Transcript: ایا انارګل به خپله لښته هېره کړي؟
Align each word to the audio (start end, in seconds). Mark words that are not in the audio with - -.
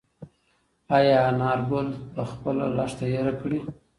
ایا 0.97 1.17
انارګل 1.29 1.87
به 2.13 2.23
خپله 2.31 2.65
لښته 2.77 3.05
هېره 3.13 3.33
کړي؟ 3.41 3.59